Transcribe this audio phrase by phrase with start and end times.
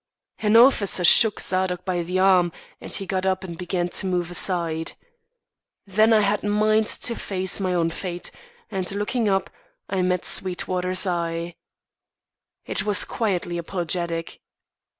[0.39, 2.51] An officer shook Zadok by the arm
[2.81, 4.93] and he got up and began to move aside.
[5.85, 8.31] Then I had mind to face my own fate,
[8.71, 9.51] and, looking up,
[9.87, 11.53] I met Sweetwater's eye.
[12.65, 14.41] It was quietly apologetic.